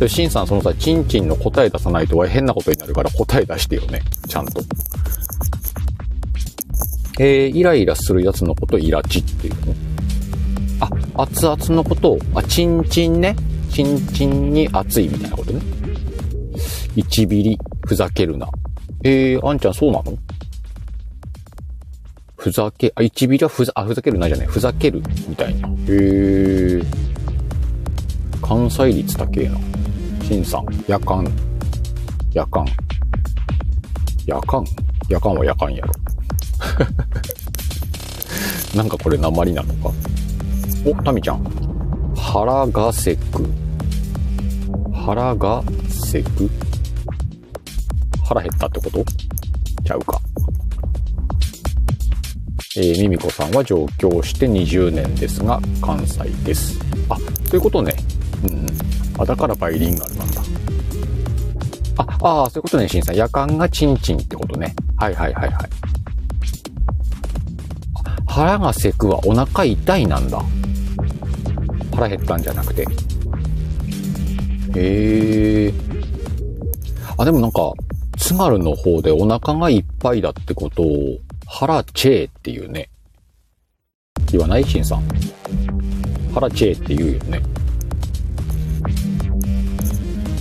[0.00, 4.02] で、シンさん、そのさ、チンチンの答え出さないと変なことになるから答え出してよね。
[4.26, 4.62] ちゃんと。
[7.20, 9.74] えー、イライラするやつのこと、イラチっていうの？
[10.80, 10.90] あ、
[11.22, 13.36] 熱々のことを、あ、チンチンね。
[13.70, 15.60] チンチンに熱いみたいなことね。
[16.96, 18.48] 1ビリ、ふざけるな。
[19.04, 20.18] えー、あんちゃんそうなの？
[22.46, 24.46] ふざけ、あ、1ビリはふざ、あ、ふざけるなじゃない。
[24.46, 25.68] ふざける、みたいな。
[25.68, 26.86] へー。
[28.40, 29.58] 関西率高えな。
[30.22, 31.26] 新さん、夜間。
[32.32, 32.64] 夜間。
[34.26, 34.64] 夜間
[35.08, 35.92] 夜間は夜間やろ。
[38.78, 39.92] なんかこれ鉛なのか。
[40.84, 41.42] お、タミちゃん。
[42.14, 43.44] 腹がせく。
[44.94, 46.48] 腹がせく
[48.22, 49.04] 腹減ったってこと？
[49.84, 50.20] ちゃうか。
[52.78, 56.78] えー、ミミコさんは上京して20年ですが、関西です。
[57.08, 57.16] あ、
[57.48, 57.94] ということね。
[58.44, 58.66] うん。
[59.18, 60.42] あ、だからバイリンガルなんだ。
[61.96, 63.16] あ、ああ、そういうことね、しんさん。
[63.16, 64.74] 夜間がチンチンってことね。
[64.98, 65.68] はいはいはいはい。
[68.26, 70.42] 腹がせくはお腹痛いなんだ。
[71.94, 72.82] 腹減ったんじゃなくて。
[74.74, 75.72] へえ。
[77.16, 77.72] あ、でもなんか、
[78.18, 81.16] 津軽の方でお腹がいっぱいだってことを、
[81.58, 82.90] 腹チェーっていうね。
[84.30, 84.64] 言わない？
[84.64, 85.02] しんさん。
[86.34, 87.40] 腹チェーって言うよね。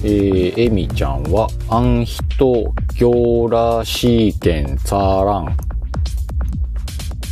[0.04, 5.58] えー、えみちゃんは、アンヒト、ギョーラシーケン、ツァーラン。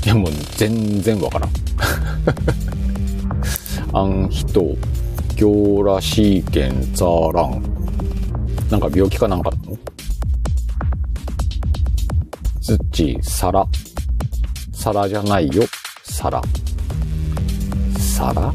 [0.06, 1.50] いや、もう全然わからん。
[3.91, 7.62] アンヒト、ギョーラシーケン、ツァーラン。
[8.72, 9.78] なんか病気かなんかなの？
[12.63, 13.67] ズッチ、皿。
[14.71, 15.63] 皿じゃないよ。
[16.04, 16.41] 皿。
[17.99, 18.54] 皿わ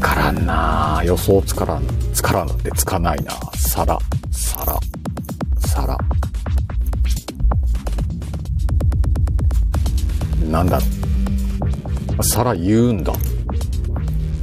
[0.00, 3.98] からんな予想つからん、つからんってつかないな皿、
[4.30, 4.78] 皿、
[5.58, 5.98] 皿。
[10.48, 10.86] なんだろ
[12.20, 12.22] う。
[12.22, 13.12] 皿言うんだ。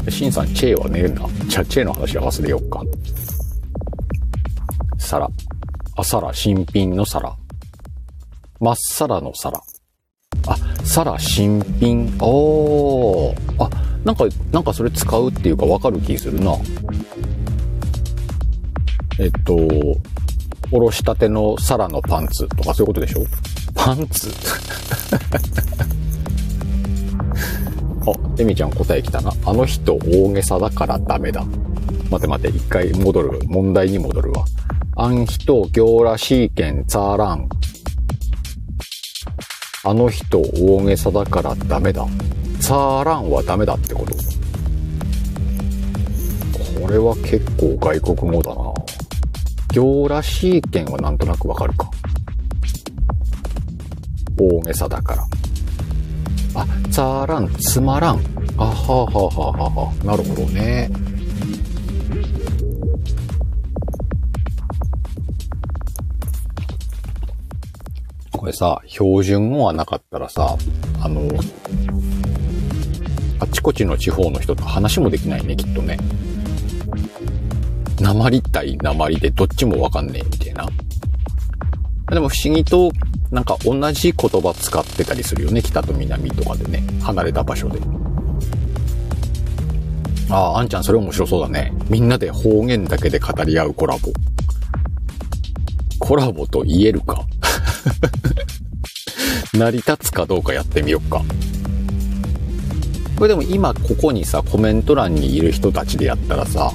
[0.09, 1.25] シンさん、チェーはねえんだ。
[1.47, 2.83] じゃあ、チェーの話は忘れようか。
[4.97, 5.29] 皿。
[6.01, 7.35] あ、皿、新品の皿。
[8.59, 9.61] まっさらの皿。
[10.47, 12.11] あ、皿、新品。
[12.19, 13.63] おー。
[13.63, 13.69] あ、
[14.03, 16.55] なんか、なんかそれ使うっていうかわかる気するな。
[19.19, 19.55] えっと、
[20.71, 23.23] おろしたての皿のパンツとかそういうことでしょ？
[23.75, 24.31] パンツ？
[28.07, 29.31] あ、エミちゃん答え来たな。
[29.45, 31.45] あの人大げさだからダメだ。
[32.09, 33.39] 待て待て、一回戻る。
[33.45, 34.45] 問題に戻るわ。
[35.03, 37.49] あん人、行らしいけん、ツァーラン。
[39.83, 42.05] あの人大げさだからダメだ。
[42.59, 44.13] ツァーランはダメだってこと
[46.83, 48.71] これは結構外国語だな。
[49.73, 51.89] 行らしいけんはなんとなくわかるか。
[54.39, 55.23] 大げさだから。
[56.61, 58.21] あ、ツァーラン、つまらん。
[58.55, 59.93] あははははは。
[60.05, 60.91] なるほどね。
[68.41, 70.57] これさ、標準語はなかったらさ、
[70.99, 71.29] あの、
[73.37, 75.99] あちこちの地方の人と話もできないね、きっとね。
[77.99, 80.65] 鉛対鉛でどっちもわかんねえみたいな。
[82.09, 82.91] でも不思議と、
[83.29, 85.61] なんか同じ言葉使ってたりするよね。
[85.61, 86.81] 北と南とかでね。
[87.03, 87.79] 離れた場所で。
[90.31, 91.71] ああ、あんちゃんそれ面白そうだね。
[91.91, 94.11] みんなで方言だけで語り合うコラボ。
[95.99, 97.23] コラボと言えるか
[99.53, 101.23] 成り立つかどうかやってみよっか。
[103.17, 106.71] これでも今ここにさ、コメント欄にいる人たちでやったらさ、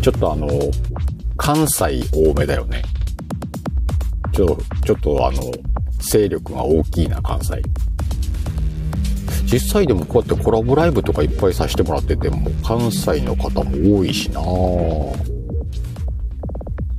[0.00, 0.48] ちょっとあの、
[1.36, 2.82] 関西多めだよね。
[4.32, 5.52] ちょ、ちょっとあの、
[5.98, 7.60] 勢力が大きいな、関西。
[9.52, 14.40] 実際でもこうやってコラボライブとかいっぱいさせてもらってても、関西の方も多いしな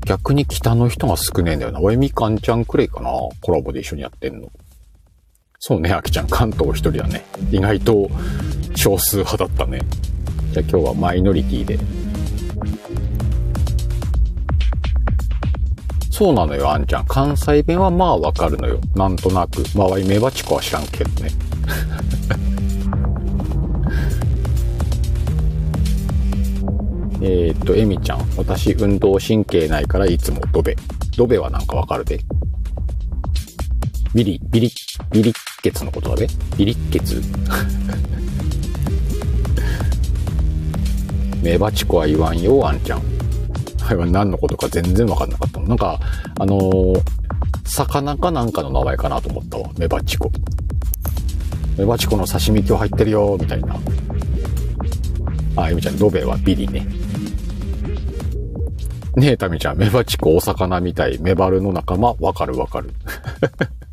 [0.06, 1.82] 逆に北の人が少ねえんだよな。
[1.82, 3.10] おえみかんちゃんくらいかな。
[3.42, 4.52] コラボで一緒にやってんの。
[5.60, 7.26] そうね、あきちゃん、関東一人だね。
[7.52, 8.10] 意外と
[8.76, 9.82] 少数派だったね。
[10.52, 11.80] じゃあ今日はマイノリティで。
[16.12, 17.06] そうなのよ、あんちゃん。
[17.08, 18.80] 関西弁はまあわかるのよ。
[18.96, 19.64] なんとなく。
[19.76, 21.32] まあ、メバチコは知らんけどね。
[27.22, 28.20] えっと、エミちゃん。
[28.38, 30.76] 私、運動神経ないからいつもドベ。
[31.18, 32.20] ドベはなんかわかるで。
[34.14, 34.72] ビリ、ビリ、
[35.12, 37.22] ビリッケツのことだべビリッケツ
[41.44, 43.02] メバチコは言わんよ、あんちゃん。
[43.86, 45.68] あれは何のことか全然わかんなかったの。
[45.68, 46.00] なんか、
[46.40, 47.02] あのー、
[47.66, 49.70] 魚かなんかの名前かなと思ったわ。
[49.78, 50.32] メバチコ。
[51.78, 53.78] メバチコの刺身今日入ってるよ、みたいな。
[55.58, 57.05] あ、ゆみちゃん、ドベはビリね。
[59.16, 61.18] ねえ、タミちゃん、メバチコお魚みたい。
[61.20, 62.92] メバルの仲間、わかるわかる。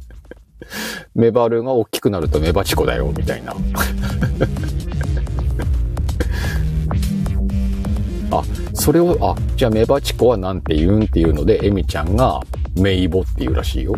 [1.14, 3.54] メバルが大きくなるとメバチコだよ、みたいな。
[8.32, 8.42] あ、
[8.74, 12.40] それを、あ、じゃあメバチコはなんて言うんっていうので、エミちゃんが
[12.74, 13.94] メイボって言うらしいよ。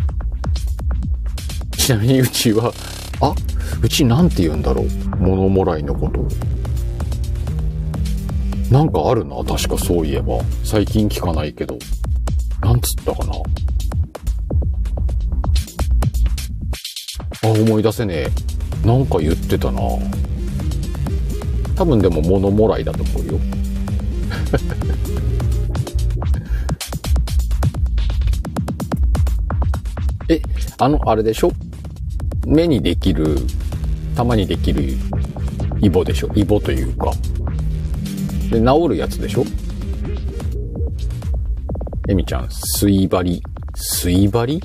[1.75, 2.71] ちなみにうちは、
[3.21, 3.33] あ、
[3.81, 4.87] うちなんて言うんだろう。
[5.17, 6.27] 物もらいのこと。
[8.71, 10.39] なんかあるな、確かそういえば。
[10.63, 11.77] 最近聞かないけど。
[12.61, 13.33] なんつったかな。
[17.43, 18.87] あ、思い出せねえ。
[18.87, 19.79] なんか言ってたな。
[21.75, 23.39] 多分でも物もらいだと思うよ。
[30.29, 30.41] え、
[30.79, 31.51] あの、あれでしょ？
[32.47, 33.37] 目にできる、
[34.15, 34.97] たまにできる
[35.81, 36.31] イボでしょ？
[36.35, 37.11] イボというか。
[38.51, 39.45] で、治るやつでしょ？
[42.07, 43.41] エミちゃん、水張り。
[43.75, 44.61] 水張り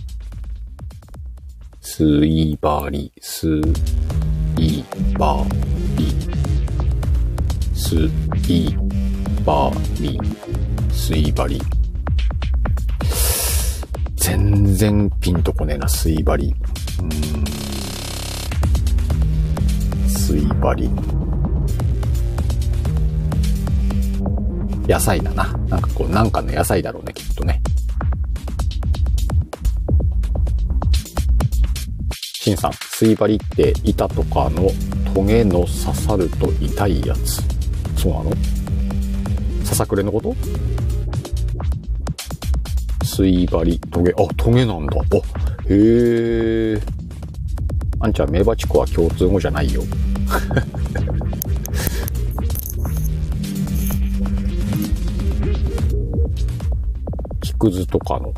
[1.81, 3.61] 水張り、水
[5.19, 5.47] 張
[5.97, 6.15] り。
[7.75, 8.11] 水
[9.45, 10.21] 張り。
[10.93, 11.61] 水張り。
[14.17, 16.55] 全然ピンとこねえな、水張り。
[17.01, 17.07] うー
[17.39, 17.45] ん。
[20.09, 20.75] 水張
[24.91, 25.53] 野菜だな。
[25.69, 27.63] なんかこう、なんかの野菜だろうね、きっとね。
[32.43, 34.69] シンさん、水張りって板とかの
[35.15, 37.41] トゲの刺さると痛いやつ。
[37.97, 38.33] そうなの？
[39.65, 40.35] ささくれのこと？
[43.05, 44.97] 水張り、トゲ、あ、トゲなんだ。
[44.99, 45.03] あ、
[45.69, 46.81] へえ。
[48.01, 49.83] あんちゃん、メバチコは共通語じゃないよ。
[57.61, 58.35] 木くずとかの、ああ、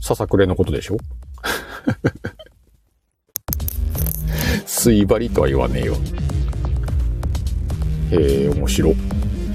[0.00, 0.96] ささくれのことでしょ？
[4.64, 5.96] 水張りとは言わねえよ。
[8.12, 8.94] へえ、面白。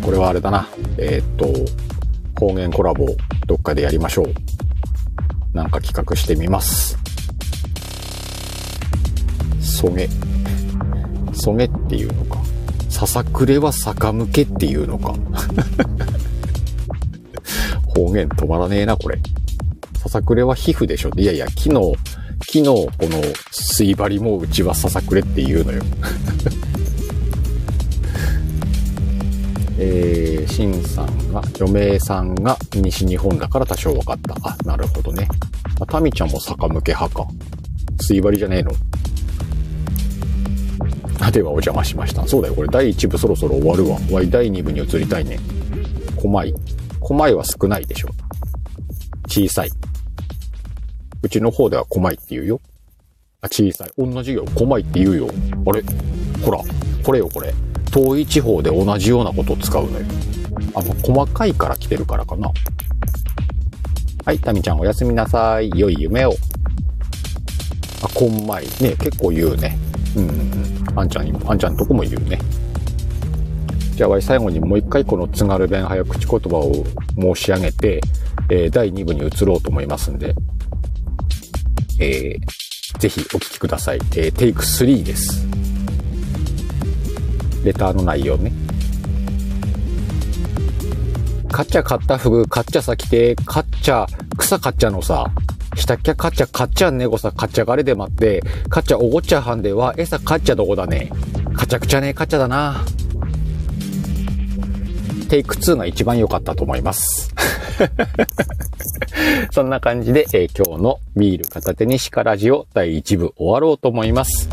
[0.01, 0.67] これはあれだな。
[0.97, 1.47] えー、っと、
[2.45, 3.07] 方言コラボ
[3.47, 4.33] どっかでやりましょう。
[5.53, 6.97] なんか企画してみます。
[9.61, 10.09] そげ。
[11.33, 12.41] そげっていうのか。
[12.89, 15.15] ささくれは逆向けっていうのか。
[17.97, 19.17] 方言止まらねえな、これ。
[19.97, 21.09] ささくれは皮膚でしょ。
[21.17, 21.95] いやいや、木の、
[22.47, 23.19] 木のこの
[23.51, 25.81] 水張りもうちはささくれっていうのよ。
[29.79, 34.35] えー、シンさんが、余命さんが西日本だから多少分かった。
[34.43, 35.27] あ、なるほどね。
[35.79, 37.27] まあ、タミちゃんも逆向け派か。
[37.99, 38.71] 水張りじゃねえの
[41.19, 42.27] あ、ではお邪魔しました。
[42.27, 43.99] そうだよ、これ第1部そろそろ終わるわ。
[44.11, 45.39] わい第2部に移りたいね。
[46.15, 46.53] 狛い。
[47.07, 48.09] 狛いは少ないでしょ。
[49.29, 49.69] 小さい。
[51.21, 52.59] うちの方では狛いって言うよ。
[53.39, 53.91] あ、小さい。
[53.97, 54.43] 同じよ。
[54.53, 55.29] 狛いって言うよ。
[55.65, 55.81] あれ？
[56.43, 56.59] ほら。
[57.05, 57.53] これよ、これ。
[57.91, 60.05] 遠い地方で同じようなことを使うのよ。
[60.75, 62.51] あの、細かいから来てるからかな。
[64.25, 65.71] はい、タミちゃんおやすみなさい。
[65.75, 66.33] 良い夢を。
[68.03, 68.65] あ、こんまい。
[68.81, 69.77] ね、結構言うね。
[70.17, 70.39] うんうん
[70.89, 70.99] うん。
[70.99, 72.37] あんちゃんにも、あんちゃんとこも言うね。
[73.97, 76.85] じゃあ、最後にもう一回この津軽弁早口言葉を
[77.17, 77.99] 申し上げて、
[78.47, 80.35] えー、第2部に移ろうと思いますんで、
[81.99, 83.97] えー、ぜひお聞きください。
[84.15, 85.47] えー、テイク3です。
[87.63, 88.51] レターの内容ね。
[91.51, 94.05] カッチャ買ったフグ、カッチャさ来て、カッチャ、
[94.37, 95.25] 草カッチャのさ、
[95.75, 101.09] したっきゃカッチャ、カッチャんねごさ、カッチャがれで待って、カッチャおごっちゃはんでは、餌カッチャどこだね。
[101.55, 102.85] カチャクチャね、カッチャだな。
[105.27, 107.33] テイク2が一番良かったと思います。
[109.51, 114.49] そんな感じで、えー、今日のビール片手にシカラジオ第1部終わろうと思います。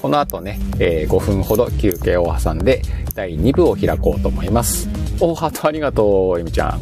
[0.00, 2.82] この後ね、えー、5分ほど休憩を挟んで
[3.14, 4.88] 第2部を開こうと思います。
[5.20, 6.80] おハートありがとう、えみちゃん。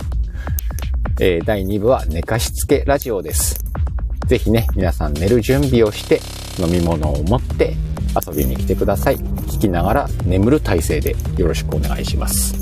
[1.19, 3.59] えー、第2部は寝かしつけラジオです。
[4.27, 6.21] ぜひね、皆さん寝る準備をして
[6.59, 7.75] 飲み物を持って
[8.27, 9.17] 遊びに来てください。
[9.17, 12.55] 聞きながら眠る体勢でよろしくお願いします。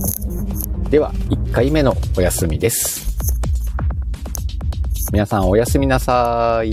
[0.91, 3.17] では、1回目のお休みです。
[5.13, 6.73] 皆さんおやすみなさい。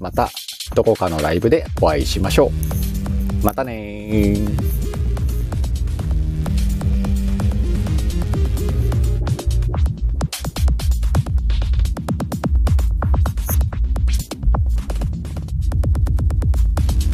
[0.00, 0.30] また、
[0.74, 2.52] どこかのライブでお会いしましょ
[3.42, 3.44] う。
[3.44, 4.79] またねー。